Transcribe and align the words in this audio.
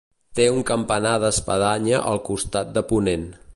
Té 0.37 0.45
un 0.53 0.63
campanar 0.69 1.11
d'espadanya 1.25 2.01
al 2.13 2.25
costat 2.31 2.75
de 2.79 2.87
ponent. 2.95 3.33